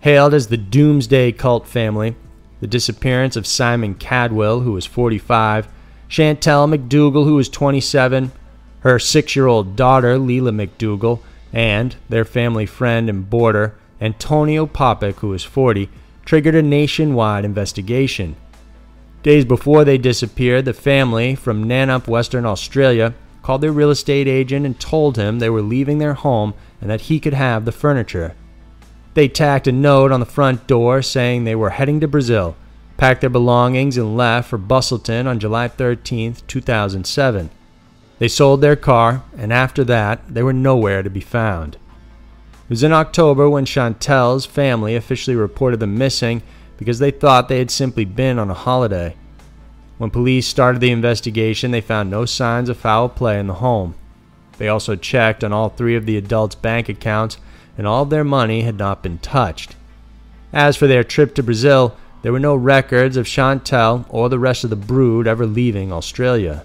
Hailed 0.00 0.34
as 0.34 0.48
the 0.48 0.56
Doomsday 0.56 1.32
Cult 1.32 1.66
family, 1.66 2.16
the 2.60 2.66
disappearance 2.66 3.36
of 3.36 3.46
Simon 3.46 3.94
Kadwill, 3.94 4.62
who 4.62 4.72
was 4.72 4.86
45, 4.86 5.68
Chantal 6.10 6.66
McDougall, 6.66 7.24
who 7.24 7.36
was 7.36 7.48
27, 7.48 8.32
her 8.80 8.98
six 8.98 9.36
year 9.36 9.46
old 9.46 9.76
daughter, 9.76 10.18
Leela 10.18 10.50
McDougall, 10.50 11.20
and 11.52 11.94
their 12.08 12.24
family 12.24 12.66
friend 12.66 13.08
and 13.08 13.30
boarder, 13.30 13.76
Antonio 14.00 14.66
who 14.66 15.28
was 15.28 15.44
40, 15.44 15.88
triggered 16.24 16.56
a 16.56 16.62
nationwide 16.62 17.44
investigation. 17.44 18.34
Days 19.22 19.44
before 19.44 19.84
they 19.84 19.98
disappeared, 19.98 20.64
the 20.64 20.72
family 20.72 21.36
from 21.36 21.68
Nannup, 21.68 22.08
Western 22.08 22.44
Australia, 22.44 23.14
called 23.42 23.60
their 23.60 23.70
real 23.70 23.90
estate 23.90 24.26
agent 24.26 24.66
and 24.66 24.80
told 24.80 25.16
him 25.16 25.38
they 25.38 25.50
were 25.50 25.62
leaving 25.62 25.98
their 25.98 26.14
home 26.14 26.54
and 26.80 26.90
that 26.90 27.02
he 27.02 27.20
could 27.20 27.34
have 27.34 27.64
the 27.64 27.72
furniture. 27.72 28.34
They 29.14 29.28
tacked 29.28 29.68
a 29.68 29.72
note 29.72 30.10
on 30.10 30.18
the 30.18 30.26
front 30.26 30.66
door 30.66 31.02
saying 31.02 31.44
they 31.44 31.54
were 31.54 31.70
heading 31.70 32.00
to 32.00 32.08
Brazil 32.08 32.56
packed 33.00 33.22
their 33.22 33.30
belongings 33.30 33.96
and 33.96 34.14
left 34.14 34.50
for 34.50 34.58
Busselton 34.58 35.26
on 35.26 35.40
July 35.40 35.68
13, 35.68 36.36
2007. 36.46 37.50
They 38.18 38.28
sold 38.28 38.60
their 38.60 38.76
car, 38.76 39.24
and 39.38 39.54
after 39.54 39.84
that, 39.84 40.20
they 40.28 40.42
were 40.42 40.52
nowhere 40.52 41.02
to 41.02 41.08
be 41.08 41.22
found. 41.22 41.76
It 41.76 42.68
was 42.68 42.82
in 42.82 42.92
October 42.92 43.48
when 43.48 43.64
Chantal's 43.64 44.44
family 44.44 44.94
officially 44.94 45.34
reported 45.34 45.80
them 45.80 45.96
missing 45.96 46.42
because 46.76 46.98
they 46.98 47.10
thought 47.10 47.48
they 47.48 47.58
had 47.58 47.70
simply 47.70 48.04
been 48.04 48.38
on 48.38 48.50
a 48.50 48.54
holiday. 48.54 49.16
When 49.96 50.10
police 50.10 50.46
started 50.46 50.82
the 50.82 50.90
investigation, 50.90 51.70
they 51.70 51.80
found 51.80 52.10
no 52.10 52.26
signs 52.26 52.68
of 52.68 52.76
foul 52.76 53.08
play 53.08 53.40
in 53.40 53.46
the 53.46 53.54
home. 53.54 53.94
They 54.58 54.68
also 54.68 54.94
checked 54.94 55.42
on 55.42 55.54
all 55.54 55.70
three 55.70 55.96
of 55.96 56.04
the 56.04 56.18
adults' 56.18 56.54
bank 56.54 56.90
accounts, 56.90 57.38
and 57.78 57.86
all 57.86 58.04
their 58.04 58.24
money 58.24 58.60
had 58.60 58.76
not 58.76 59.02
been 59.02 59.16
touched. 59.16 59.74
As 60.52 60.76
for 60.76 60.86
their 60.86 61.02
trip 61.02 61.34
to 61.36 61.42
Brazil, 61.42 61.96
there 62.22 62.32
were 62.32 62.38
no 62.38 62.54
records 62.54 63.16
of 63.16 63.26
Chantal 63.26 64.04
or 64.08 64.28
the 64.28 64.38
rest 64.38 64.64
of 64.64 64.70
the 64.70 64.76
brood 64.76 65.26
ever 65.26 65.46
leaving 65.46 65.92
Australia. 65.92 66.64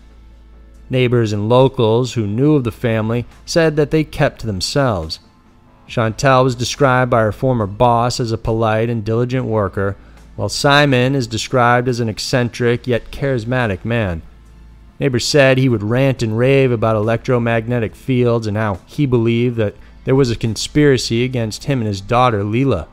Neighbors 0.89 1.33
and 1.33 1.49
locals 1.49 2.13
who 2.13 2.27
knew 2.27 2.55
of 2.55 2.63
the 2.63 2.71
family 2.71 3.25
said 3.45 3.75
that 3.75 3.91
they 3.91 4.03
kept 4.03 4.41
to 4.41 4.47
themselves. 4.47 5.19
Chantal 5.87 6.43
was 6.43 6.55
described 6.55 7.11
by 7.11 7.21
her 7.21 7.31
former 7.31 7.67
boss 7.67 8.19
as 8.19 8.31
a 8.31 8.37
polite 8.37 8.89
and 8.89 9.05
diligent 9.05 9.45
worker, 9.45 9.95
while 10.35 10.49
Simon 10.49 11.15
is 11.15 11.27
described 11.27 11.87
as 11.87 11.99
an 11.99 12.09
eccentric 12.09 12.87
yet 12.87 13.11
charismatic 13.11 13.85
man. 13.85 14.21
Neighbors 14.99 15.25
said 15.25 15.57
he 15.57 15.69
would 15.69 15.83
rant 15.83 16.23
and 16.23 16.37
rave 16.37 16.71
about 16.71 16.95
electromagnetic 16.95 17.95
fields 17.95 18.47
and 18.47 18.57
how 18.57 18.79
he 18.85 19.05
believed 19.05 19.57
that 19.57 19.75
there 20.05 20.15
was 20.15 20.31
a 20.31 20.35
conspiracy 20.35 21.23
against 21.23 21.65
him 21.65 21.79
and 21.79 21.87
his 21.87 22.01
daughter, 22.01 22.43
Leela. 22.43 22.87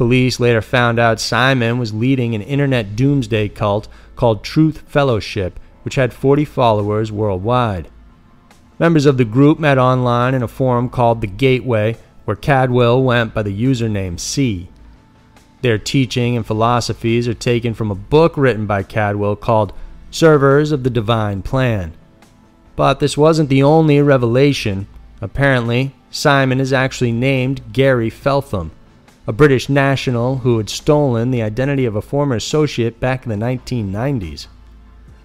Police 0.00 0.40
later 0.40 0.62
found 0.62 0.98
out 0.98 1.20
Simon 1.20 1.78
was 1.78 1.92
leading 1.92 2.34
an 2.34 2.40
internet 2.40 2.96
doomsday 2.96 3.50
cult 3.50 3.86
called 4.16 4.42
Truth 4.42 4.84
Fellowship 4.86 5.60
which 5.82 5.96
had 5.96 6.14
40 6.14 6.46
followers 6.46 7.12
worldwide. 7.12 7.86
Members 8.78 9.04
of 9.04 9.18
the 9.18 9.26
group 9.26 9.58
met 9.58 9.76
online 9.76 10.32
in 10.32 10.42
a 10.42 10.48
forum 10.48 10.88
called 10.88 11.20
The 11.20 11.26
Gateway, 11.26 11.98
where 12.24 12.34
Kadwill 12.34 13.04
went 13.04 13.34
by 13.34 13.42
the 13.42 13.52
username 13.54 14.18
C. 14.18 14.70
Their 15.60 15.76
teaching 15.76 16.34
and 16.34 16.46
philosophies 16.46 17.28
are 17.28 17.34
taken 17.34 17.74
from 17.74 17.90
a 17.90 17.94
book 17.94 18.38
written 18.38 18.64
by 18.66 18.82
Kadwill 18.82 19.38
called 19.38 19.74
Servers 20.10 20.72
of 20.72 20.82
the 20.82 20.88
Divine 20.88 21.42
Plan. 21.42 21.92
But 22.74 23.00
this 23.00 23.18
wasn't 23.18 23.50
the 23.50 23.62
only 23.62 24.00
revelation. 24.00 24.86
Apparently, 25.20 25.94
Simon 26.10 26.58
is 26.58 26.72
actually 26.72 27.12
named 27.12 27.74
Gary 27.74 28.08
Feltham, 28.08 28.70
a 29.30 29.32
British 29.32 29.68
national 29.68 30.38
who 30.38 30.58
had 30.58 30.68
stolen 30.68 31.30
the 31.30 31.40
identity 31.40 31.84
of 31.84 31.94
a 31.94 32.02
former 32.02 32.34
associate 32.34 32.98
back 32.98 33.24
in 33.24 33.30
the 33.30 33.36
1990s. 33.36 34.48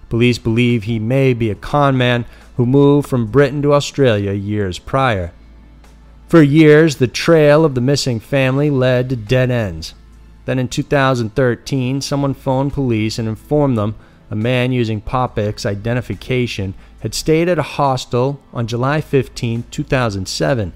Police 0.08 0.38
believe 0.38 0.84
he 0.84 1.00
may 1.00 1.34
be 1.34 1.50
a 1.50 1.56
con 1.56 1.98
man 1.98 2.24
who 2.56 2.64
moved 2.64 3.08
from 3.08 3.26
Britain 3.26 3.60
to 3.62 3.74
Australia 3.74 4.30
years 4.30 4.78
prior. 4.78 5.32
For 6.28 6.40
years, 6.40 6.98
the 6.98 7.08
trail 7.08 7.64
of 7.64 7.74
the 7.74 7.80
missing 7.80 8.20
family 8.20 8.70
led 8.70 9.08
to 9.08 9.16
dead 9.16 9.50
ends. 9.50 9.92
Then 10.44 10.60
in 10.60 10.68
2013, 10.68 12.00
someone 12.00 12.34
phoned 12.34 12.74
police 12.74 13.18
and 13.18 13.26
informed 13.26 13.76
them 13.76 13.96
a 14.30 14.36
man 14.36 14.70
using 14.70 15.00
Popek's 15.00 15.66
identification 15.66 16.74
had 17.00 17.12
stayed 17.12 17.48
at 17.48 17.58
a 17.58 17.74
hostel 17.74 18.40
on 18.52 18.68
July 18.68 19.00
15, 19.00 19.64
2007. 19.68 20.72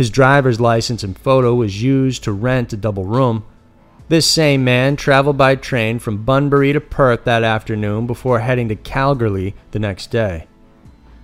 His 0.00 0.08
driver's 0.08 0.58
license 0.58 1.04
and 1.04 1.14
photo 1.18 1.54
was 1.54 1.82
used 1.82 2.24
to 2.24 2.32
rent 2.32 2.72
a 2.72 2.78
double 2.78 3.04
room, 3.04 3.44
this 4.08 4.26
same 4.26 4.64
man 4.64 4.96
traveled 4.96 5.36
by 5.36 5.56
train 5.56 5.98
from 5.98 6.24
Bunbury 6.24 6.72
to 6.72 6.80
Perth 6.80 7.24
that 7.24 7.42
afternoon 7.44 8.06
before 8.06 8.40
heading 8.40 8.70
to 8.70 8.76
Kalgoorlie 8.76 9.54
the 9.72 9.78
next 9.78 10.06
day. 10.10 10.46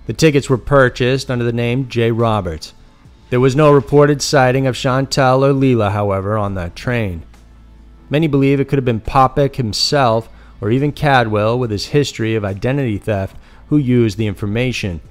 The 0.05 0.13
tickets 0.13 0.47
were 0.47 0.59
purchased 0.59 1.31
under 1.31 1.43
the 1.43 1.51
name 1.51 1.89
J. 1.89 2.11
Roberts. 2.11 2.75
There 3.31 3.39
was 3.39 3.55
no 3.55 3.73
reported 3.73 4.21
sighting 4.21 4.67
of 4.67 4.75
Chantal 4.75 5.43
or 5.43 5.53
Leela, 5.53 5.91
however, 5.91 6.37
on 6.37 6.53
that 6.53 6.75
train. 6.75 7.23
Many 8.11 8.27
believe 8.27 8.59
it 8.59 8.67
could 8.67 8.77
have 8.77 8.85
been 8.85 9.01
Popek 9.01 9.55
himself 9.55 10.29
or 10.61 10.69
even 10.69 10.91
Kadwill 10.91 11.57
with 11.57 11.71
his 11.71 11.87
history 11.87 12.35
of 12.35 12.45
identity 12.45 12.99
theft 12.99 13.37
who 13.69 13.77
used 13.77 14.19
the 14.19 14.27
information. 14.27 15.01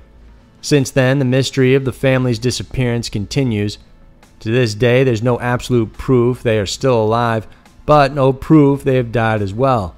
Since 0.61 0.91
then, 0.91 1.19
the 1.19 1.25
mystery 1.25 1.75
of 1.75 1.85
the 1.85 1.93
family's 1.93 2.39
disappearance 2.39 3.09
continues. 3.09 3.79
To 4.41 4.51
this 4.51 4.75
day, 4.75 5.05
there's 5.05 5.23
no 5.23 5.39
absolute 5.41 5.93
proof 5.93 6.43
they 6.43 6.59
are 6.59 6.67
still 6.67 7.03
alive, 7.03 7.47
but 7.87 8.13
no 8.13 8.33
proof 8.33 8.83
they 8.83 8.97
have 8.97 9.13
died 9.13 9.43
as 9.43 9.55
well. 9.55 9.95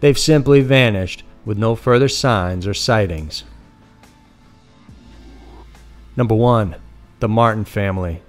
They've 0.00 0.18
simply 0.18 0.60
vanished 0.60 1.22
with 1.44 1.56
no 1.56 1.74
further 1.74 2.08
signs 2.08 2.66
or 2.66 2.74
sightings. 2.74 3.44
Number 6.16 6.34
1. 6.34 6.74
The 7.20 7.28
Martin 7.28 7.64
Family. 7.64 8.20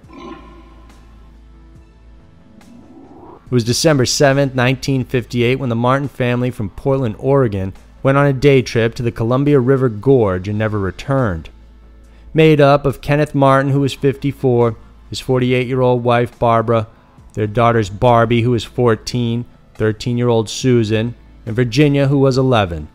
It 3.50 3.54
was 3.54 3.64
December 3.64 4.06
7, 4.06 4.50
1958, 4.50 5.56
when 5.56 5.70
the 5.70 5.74
Martin 5.74 6.06
family 6.06 6.52
from 6.52 6.70
Portland, 6.70 7.16
Oregon, 7.18 7.72
went 8.00 8.16
on 8.16 8.26
a 8.26 8.32
day 8.32 8.62
trip 8.62 8.94
to 8.94 9.02
the 9.02 9.10
Columbia 9.10 9.58
River 9.58 9.88
Gorge 9.88 10.46
and 10.46 10.56
never 10.56 10.78
returned. 10.78 11.50
Made 12.32 12.60
up 12.60 12.86
of 12.86 13.00
Kenneth 13.00 13.34
Martin, 13.34 13.72
who 13.72 13.80
was 13.80 13.92
54, 13.92 14.76
his 15.08 15.18
48 15.18 15.66
year 15.66 15.80
old 15.80 16.04
wife 16.04 16.38
Barbara, 16.38 16.86
their 17.34 17.48
daughters 17.48 17.90
Barbie, 17.90 18.42
who 18.42 18.52
was 18.52 18.64
14, 18.64 19.44
13 19.74 20.18
year 20.18 20.28
old 20.28 20.48
Susan, 20.48 21.14
and 21.44 21.56
Virginia, 21.56 22.06
who 22.06 22.18
was 22.18 22.38
11. 22.38 22.88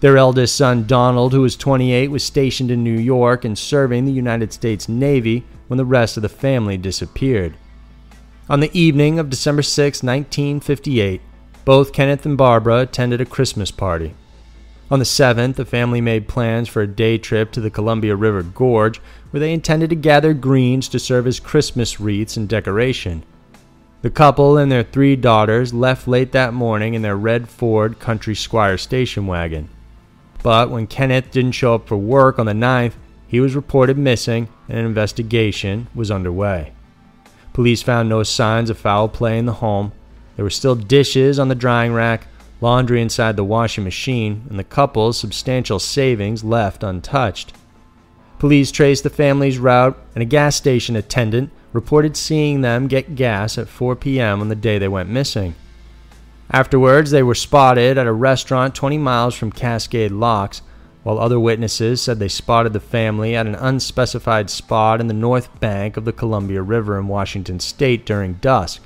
Their 0.00 0.16
eldest 0.16 0.56
son, 0.56 0.86
Donald, 0.86 1.32
who 1.32 1.42
was 1.42 1.56
28, 1.56 2.10
was 2.10 2.24
stationed 2.24 2.70
in 2.70 2.82
New 2.82 2.98
York 2.98 3.44
and 3.44 3.56
serving 3.56 4.04
the 4.04 4.12
United 4.12 4.52
States 4.52 4.88
Navy 4.88 5.44
when 5.68 5.78
the 5.78 5.84
rest 5.84 6.16
of 6.16 6.22
the 6.22 6.28
family 6.28 6.76
disappeared. 6.76 7.54
On 8.48 8.60
the 8.60 8.76
evening 8.78 9.18
of 9.18 9.30
December 9.30 9.62
6, 9.62 10.02
1958, 10.02 11.20
both 11.64 11.92
Kenneth 11.92 12.26
and 12.26 12.36
Barbara 12.36 12.80
attended 12.80 13.20
a 13.20 13.24
Christmas 13.24 13.70
party. 13.70 14.14
On 14.88 15.00
the 15.00 15.04
7th, 15.04 15.56
the 15.56 15.64
family 15.64 16.00
made 16.00 16.28
plans 16.28 16.68
for 16.68 16.80
a 16.80 16.86
day 16.86 17.18
trip 17.18 17.50
to 17.52 17.60
the 17.60 17.70
Columbia 17.70 18.14
River 18.14 18.44
Gorge, 18.44 19.00
where 19.30 19.40
they 19.40 19.52
intended 19.52 19.90
to 19.90 19.96
gather 19.96 20.32
greens 20.32 20.88
to 20.88 21.00
serve 21.00 21.26
as 21.26 21.40
Christmas 21.40 21.98
wreaths 21.98 22.36
and 22.36 22.48
decoration. 22.48 23.24
The 24.02 24.10
couple 24.10 24.56
and 24.56 24.70
their 24.70 24.84
three 24.84 25.16
daughters 25.16 25.74
left 25.74 26.06
late 26.06 26.30
that 26.32 26.54
morning 26.54 26.94
in 26.94 27.02
their 27.02 27.16
red 27.16 27.48
Ford 27.48 27.98
Country 27.98 28.36
Squire 28.36 28.78
station 28.78 29.26
wagon. 29.26 29.68
But 30.44 30.70
when 30.70 30.86
Kenneth 30.86 31.32
didn't 31.32 31.52
show 31.52 31.74
up 31.74 31.88
for 31.88 31.96
work 31.96 32.38
on 32.38 32.46
the 32.46 32.52
9th, 32.52 32.92
he 33.26 33.40
was 33.40 33.56
reported 33.56 33.98
missing 33.98 34.48
and 34.68 34.78
an 34.78 34.86
investigation 34.86 35.88
was 35.96 36.12
underway. 36.12 36.72
Police 37.52 37.82
found 37.82 38.08
no 38.08 38.22
signs 38.22 38.70
of 38.70 38.78
foul 38.78 39.08
play 39.08 39.36
in 39.36 39.46
the 39.46 39.54
home. 39.54 39.90
There 40.36 40.44
were 40.44 40.50
still 40.50 40.76
dishes 40.76 41.40
on 41.40 41.48
the 41.48 41.56
drying 41.56 41.92
rack, 41.92 42.28
laundry 42.60 43.02
inside 43.02 43.36
the 43.36 43.44
washing 43.44 43.84
machine, 43.84 44.44
and 44.48 44.58
the 44.58 44.64
couple's 44.64 45.18
substantial 45.18 45.78
savings 45.78 46.42
left 46.44 46.82
untouched. 46.82 47.52
Police 48.38 48.70
traced 48.70 49.02
the 49.02 49.10
family's 49.10 49.58
route, 49.58 49.98
and 50.14 50.22
a 50.22 50.26
gas 50.26 50.56
station 50.56 50.96
attendant 50.96 51.50
reported 51.72 52.16
seeing 52.16 52.60
them 52.60 52.86
get 52.86 53.14
gas 53.14 53.58
at 53.58 53.68
4 53.68 53.96
p.m. 53.96 54.40
on 54.40 54.48
the 54.48 54.54
day 54.54 54.78
they 54.78 54.88
went 54.88 55.08
missing. 55.08 55.54
Afterwards, 56.50 57.10
they 57.10 57.22
were 57.22 57.34
spotted 57.34 57.98
at 57.98 58.06
a 58.06 58.12
restaurant 58.12 58.74
20 58.74 58.98
miles 58.98 59.34
from 59.34 59.50
Cascade 59.52 60.12
Locks, 60.12 60.62
while 61.02 61.18
other 61.18 61.38
witnesses 61.38 62.00
said 62.00 62.18
they 62.18 62.28
spotted 62.28 62.72
the 62.72 62.80
family 62.80 63.36
at 63.36 63.46
an 63.46 63.54
unspecified 63.54 64.50
spot 64.50 65.00
in 65.00 65.06
the 65.06 65.14
north 65.14 65.60
bank 65.60 65.96
of 65.96 66.04
the 66.04 66.12
Columbia 66.12 66.62
River 66.62 66.98
in 66.98 67.08
Washington 67.08 67.60
state 67.60 68.04
during 68.06 68.34
dusk. 68.34 68.82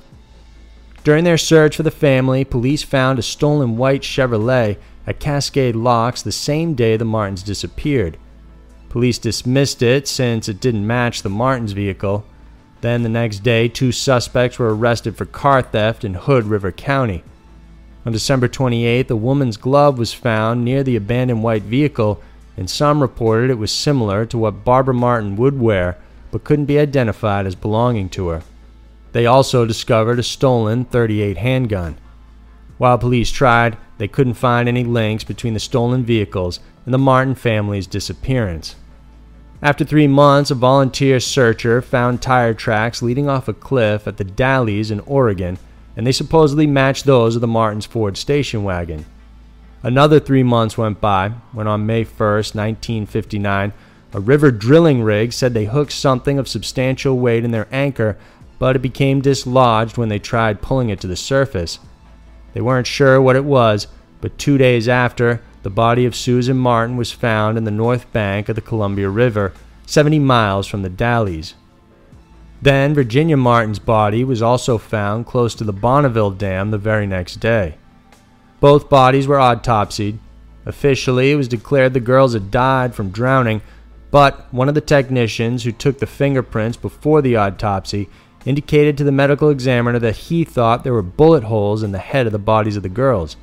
During 1.03 1.23
their 1.23 1.37
search 1.37 1.75
for 1.75 1.83
the 1.83 1.91
family, 1.91 2.43
police 2.43 2.83
found 2.83 3.17
a 3.17 3.23
stolen 3.23 3.75
white 3.75 4.03
Chevrolet 4.03 4.77
at 5.07 5.19
Cascade 5.19 5.75
Locks 5.75 6.21
the 6.21 6.31
same 6.31 6.75
day 6.75 6.95
the 6.95 7.05
Martins 7.05 7.41
disappeared. 7.41 8.17
Police 8.89 9.17
dismissed 9.17 9.81
it 9.81 10.07
since 10.07 10.47
it 10.47 10.59
didn't 10.59 10.85
match 10.85 11.21
the 11.21 11.29
Martins' 11.29 11.71
vehicle, 11.71 12.25
then 12.81 13.03
the 13.03 13.09
next 13.09 13.39
day, 13.39 13.67
two 13.67 13.91
suspects 13.91 14.57
were 14.57 14.75
arrested 14.75 15.15
for 15.15 15.25
car 15.25 15.61
theft 15.61 16.03
in 16.03 16.15
Hood 16.15 16.45
River 16.45 16.71
County. 16.71 17.23
On 18.05 18.11
December 18.11 18.47
28th, 18.47 19.11
a 19.11 19.15
woman's 19.15 19.57
glove 19.57 19.99
was 19.99 20.13
found 20.13 20.65
near 20.65 20.83
the 20.83 20.95
abandoned 20.95 21.43
white 21.43 21.61
vehicle, 21.61 22.21
and 22.57 22.67
some 22.69 23.01
reported 23.01 23.51
it 23.51 23.59
was 23.59 23.71
similar 23.71 24.25
to 24.25 24.37
what 24.37 24.65
Barbara 24.65 24.95
Martin 24.95 25.35
would 25.35 25.59
wear, 25.59 25.97
but 26.31 26.43
couldn't 26.43 26.65
be 26.65 26.79
identified 26.79 27.45
as 27.45 27.53
belonging 27.53 28.09
to 28.09 28.29
her. 28.29 28.43
They 29.11 29.25
also 29.25 29.65
discovered 29.65 30.19
a 30.19 30.23
stolen 30.23 30.85
38 30.85 31.37
handgun. 31.37 31.97
While 32.77 32.97
police 32.97 33.29
tried, 33.29 33.77
they 33.97 34.07
couldn't 34.07 34.33
find 34.35 34.67
any 34.67 34.83
links 34.83 35.23
between 35.23 35.53
the 35.53 35.59
stolen 35.59 36.03
vehicles 36.03 36.59
and 36.85 36.93
the 36.93 36.97
Martin 36.97 37.35
family's 37.35 37.87
disappearance. 37.87 38.75
After 39.61 39.85
three 39.85 40.07
months, 40.07 40.49
a 40.49 40.55
volunteer 40.55 41.19
searcher 41.19 41.83
found 41.83 42.21
tire 42.21 42.55
tracks 42.55 43.03
leading 43.03 43.29
off 43.29 43.47
a 43.47 43.53
cliff 43.53 44.07
at 44.07 44.17
the 44.17 44.23
Dalles 44.23 44.89
in 44.89 45.01
Oregon, 45.01 45.59
and 45.95 46.07
they 46.07 46.11
supposedly 46.11 46.65
matched 46.65 47.05
those 47.05 47.35
of 47.35 47.41
the 47.41 47.47
Martins 47.47 47.85
Ford 47.85 48.17
station 48.17 48.63
wagon. 48.63 49.05
Another 49.83 50.19
three 50.19 50.41
months 50.41 50.77
went 50.77 50.99
by 50.99 51.29
when, 51.51 51.67
on 51.67 51.85
May 51.85 52.05
1st, 52.05 52.55
1959, 52.55 53.73
a 54.13 54.19
river 54.19 54.51
drilling 54.51 55.03
rig 55.03 55.31
said 55.31 55.53
they 55.53 55.65
hooked 55.65 55.91
something 55.91 56.39
of 56.39 56.47
substantial 56.47 57.19
weight 57.19 57.45
in 57.45 57.51
their 57.51 57.67
anchor, 57.71 58.17
but 58.61 58.75
it 58.75 58.79
became 58.79 59.21
dislodged 59.21 59.97
when 59.97 60.09
they 60.09 60.19
tried 60.19 60.61
pulling 60.61 60.89
it 60.89 60.99
to 61.01 61.07
the 61.07 61.15
surface. 61.15 61.79
They 62.53 62.61
weren't 62.61 62.85
sure 62.85 63.19
what 63.19 63.35
it 63.35 63.43
was, 63.43 63.87
but 64.21 64.37
two 64.37 64.59
days 64.59 64.87
after, 64.87 65.41
the 65.63 65.71
body 65.71 66.05
of 66.05 66.15
Susan 66.15 66.57
Martin 66.57 66.95
was 66.95 67.11
found 67.11 67.57
in 67.57 67.63
the 67.63 67.71
north 67.71 68.13
bank 68.13 68.49
of 68.49 68.55
the 68.55 68.61
Columbia 68.61 69.09
River, 69.09 69.51
70 69.87 70.19
miles 70.19 70.67
from 70.67 70.83
the 70.83 70.91
Dalles. 70.91 71.55
Then, 72.61 72.93
Virginia 72.93 73.35
Martin's 73.35 73.79
body 73.79 74.23
was 74.23 74.43
also 74.43 74.77
found 74.77 75.25
close 75.25 75.55
to 75.55 75.63
the 75.63 75.73
Bonneville 75.73 76.29
Dam 76.29 76.69
the 76.69 76.77
very 76.77 77.07
next 77.07 77.37
day. 77.37 77.77
Both 78.59 78.89
bodies 78.91 79.25
were 79.25 79.39
autopsied. 79.39 80.19
Officially, 80.67 81.31
it 81.31 81.35
was 81.35 81.47
declared 81.47 81.95
the 81.95 81.99
girls 81.99 82.33
had 82.33 82.51
died 82.51 82.93
from 82.93 83.09
drowning, 83.09 83.63
but 84.11 84.53
one 84.53 84.69
of 84.69 84.75
the 84.75 84.81
technicians 84.81 85.63
who 85.63 85.71
took 85.71 85.97
the 85.97 86.05
fingerprints 86.05 86.77
before 86.77 87.23
the 87.23 87.37
autopsy 87.37 88.07
indicated 88.45 88.97
to 88.97 89.03
the 89.03 89.11
medical 89.11 89.49
examiner 89.49 89.99
that 89.99 90.15
he 90.15 90.43
thought 90.43 90.83
there 90.83 90.93
were 90.93 91.01
bullet 91.01 91.43
holes 91.43 91.83
in 91.83 91.91
the 91.91 91.99
head 91.99 92.25
of 92.25 92.31
the 92.31 92.39
bodies 92.39 92.75
of 92.75 92.83
the 92.83 92.89
girls. 92.89 93.37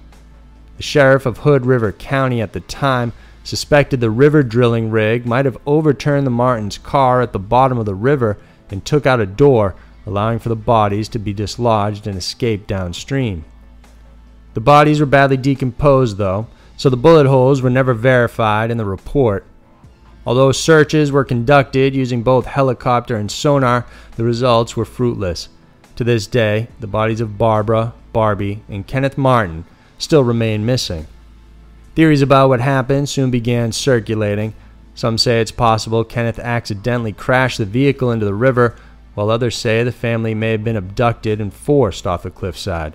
The 0.76 0.82
sheriff 0.82 1.26
of 1.26 1.38
Hood 1.38 1.66
River 1.66 1.92
County 1.92 2.40
at 2.40 2.52
the 2.52 2.60
time 2.60 3.12
suspected 3.44 4.00
the 4.00 4.10
river 4.10 4.42
drilling 4.42 4.90
rig 4.90 5.24
might 5.26 5.44
have 5.44 5.58
overturned 5.66 6.26
the 6.26 6.30
Martins' 6.30 6.78
car 6.78 7.22
at 7.22 7.32
the 7.32 7.38
bottom 7.38 7.78
of 7.78 7.86
the 7.86 7.94
river 7.94 8.36
and 8.70 8.84
took 8.84 9.06
out 9.06 9.20
a 9.20 9.26
door, 9.26 9.74
allowing 10.06 10.38
for 10.38 10.50
the 10.50 10.56
bodies 10.56 11.08
to 11.08 11.18
be 11.18 11.32
dislodged 11.32 12.06
and 12.06 12.16
escape 12.16 12.66
downstream. 12.66 13.44
The 14.54 14.60
bodies 14.60 15.00
were 15.00 15.06
badly 15.06 15.36
decomposed, 15.36 16.16
though, 16.16 16.46
so 16.76 16.90
the 16.90 16.96
bullet 16.96 17.26
holes 17.26 17.62
were 17.62 17.70
never 17.70 17.94
verified 17.94 18.70
in 18.70 18.76
the 18.76 18.84
report. 18.84 19.44
Although 20.28 20.52
searches 20.52 21.10
were 21.10 21.24
conducted 21.24 21.94
using 21.94 22.22
both 22.22 22.44
helicopter 22.44 23.16
and 23.16 23.30
sonar, 23.30 23.86
the 24.16 24.24
results 24.24 24.76
were 24.76 24.84
fruitless. 24.84 25.48
To 25.96 26.04
this 26.04 26.26
day, 26.26 26.68
the 26.80 26.86
bodies 26.86 27.22
of 27.22 27.38
Barbara, 27.38 27.94
Barbie, 28.12 28.62
and 28.68 28.86
Kenneth 28.86 29.16
Martin 29.16 29.64
still 29.96 30.22
remain 30.22 30.66
missing. 30.66 31.06
Theories 31.94 32.20
about 32.20 32.50
what 32.50 32.60
happened 32.60 33.08
soon 33.08 33.30
began 33.30 33.72
circulating. 33.72 34.52
Some 34.94 35.16
say 35.16 35.40
it's 35.40 35.50
possible 35.50 36.04
Kenneth 36.04 36.38
accidentally 36.38 37.14
crashed 37.14 37.56
the 37.56 37.64
vehicle 37.64 38.12
into 38.12 38.26
the 38.26 38.34
river, 38.34 38.76
while 39.14 39.30
others 39.30 39.56
say 39.56 39.82
the 39.82 39.92
family 39.92 40.34
may 40.34 40.50
have 40.50 40.62
been 40.62 40.76
abducted 40.76 41.40
and 41.40 41.54
forced 41.54 42.06
off 42.06 42.24
the 42.24 42.30
cliffside. 42.30 42.92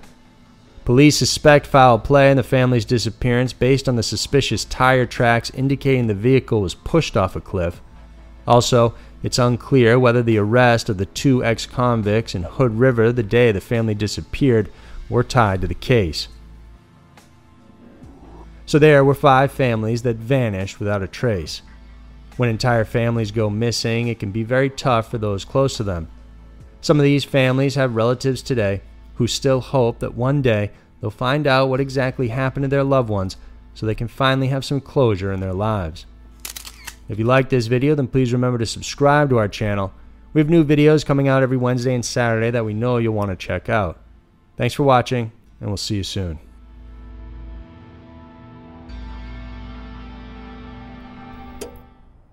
Police 0.86 1.18
suspect 1.18 1.66
foul 1.66 1.98
play 1.98 2.30
in 2.30 2.36
the 2.36 2.44
family's 2.44 2.84
disappearance 2.84 3.54
based 3.54 3.88
on 3.88 3.96
the 3.96 4.04
suspicious 4.04 4.66
tire 4.66 5.06
tracks 5.06 5.50
indicating 5.52 6.08
the 6.08 6.14
vehicle 6.14 6.62
was 6.62 6.76
pushed 6.76 7.16
off 7.16 7.38
a 7.38 7.42
cliff. 7.42 7.82
Also, 8.46 8.94
it's 9.22 9.40
unclear 9.40 9.98
whether 9.98 10.22
the 10.22 10.38
arrest 10.38 10.90
of 10.90 10.98
the 10.98 11.06
two 11.06 11.42
ex 11.44 11.66
convicts 11.66 12.36
in 12.36 12.44
Hood 12.44 12.78
River 12.78 13.14
the 13.14 13.24
day 13.24 13.54
the 13.54 13.62
family 13.62 13.96
disappeared 13.96 14.70
were 15.10 15.24
tied 15.24 15.62
to 15.62 15.68
the 15.68 15.74
case. 15.74 16.28
So 18.66 18.78
there 18.78 19.06
were 19.06 19.14
five 19.14 19.54
families 19.54 20.02
that 20.02 20.18
vanished 20.18 20.80
without 20.80 21.02
a 21.02 21.08
trace. 21.08 21.62
When 22.36 22.50
entire 22.50 22.84
families 22.84 23.32
go 23.32 23.50
missing, 23.50 24.10
it 24.10 24.20
can 24.20 24.32
be 24.32 24.44
very 24.44 24.70
tough 24.70 25.12
for 25.12 25.18
those 25.18 25.46
close 25.46 25.78
to 25.78 25.84
them. 25.84 26.10
Some 26.82 27.00
of 27.00 27.04
these 27.04 27.24
families 27.24 27.76
have 27.76 27.96
relatives 27.96 28.42
today 28.42 28.82
who 29.16 29.28
still 29.28 29.62
hope 29.62 30.00
that 30.00 30.16
one 30.16 30.42
day 30.42 30.72
they'll 31.00 31.10
find 31.10 31.48
out 31.48 31.70
what 31.70 31.80
exactly 31.80 32.30
happened 32.30 32.64
to 32.64 32.68
their 32.68 32.84
loved 32.84 33.10
ones 33.10 33.38
so 33.74 33.86
they 33.86 33.96
can 33.96 34.08
finally 34.08 34.48
have 34.48 34.66
some 34.66 34.82
closure 34.82 35.32
in 35.32 35.40
their 35.40 35.54
lives. 35.54 36.06
If 37.10 37.20
you 37.20 37.26
like 37.26 37.50
this 37.50 37.68
video, 37.68 37.96
then 37.96 38.08
please 38.08 38.34
remember 38.34 38.58
to 38.60 38.66
subscribe 38.66 39.30
to 39.30 39.38
our 39.38 39.48
channel. 39.48 39.94
We 40.34 40.42
have 40.42 40.50
new 40.50 40.64
videos 40.64 41.06
coming 41.06 41.28
out 41.28 41.44
every 41.44 41.58
Wednesday 41.58 41.94
and 41.94 42.06
Saturday 42.06 42.52
that 42.52 42.66
we 42.66 42.74
know 42.74 42.98
you'll 42.98 43.14
want 43.14 43.32
to 43.32 43.36
check 43.36 43.70
out. 43.70 44.00
Thanks 44.58 44.74
for 44.74 44.84
watching, 44.84 45.32
and 45.60 45.70
we'll 45.70 45.78
see 45.78 45.96
you 45.98 46.04
soon. 46.04 46.40